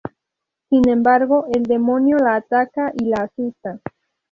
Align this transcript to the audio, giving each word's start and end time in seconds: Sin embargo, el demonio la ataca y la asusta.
Sin 0.71 0.89
embargo, 0.89 1.45
el 1.53 1.61
demonio 1.61 2.17
la 2.17 2.33
ataca 2.37 2.91
y 2.97 3.05
la 3.05 3.17
asusta. 3.17 3.79